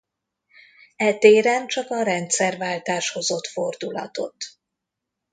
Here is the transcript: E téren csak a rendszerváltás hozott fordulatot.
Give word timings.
E 0.95 1.17
téren 1.17 1.67
csak 1.67 1.89
a 1.89 2.03
rendszerváltás 2.03 3.11
hozott 3.11 3.47
fordulatot. 3.47 4.35